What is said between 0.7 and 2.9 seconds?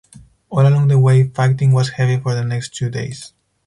the way fighting was heavy for the next two